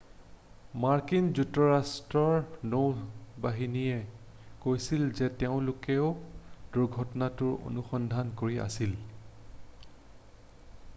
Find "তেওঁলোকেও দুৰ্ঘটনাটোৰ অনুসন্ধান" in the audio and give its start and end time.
5.45-8.35